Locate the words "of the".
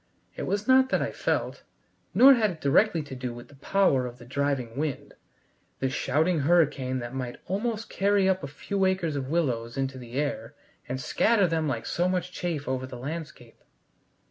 4.07-4.25